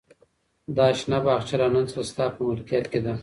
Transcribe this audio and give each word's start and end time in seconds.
دا 0.77 0.87
شنه 0.99 1.17
باغچه 1.25 1.55
له 1.61 1.67
نن 1.73 1.85
څخه 1.89 2.03
ستا 2.09 2.25
په 2.35 2.39
ملکیت 2.49 2.85
کې 2.91 2.99
ده. 3.05 3.13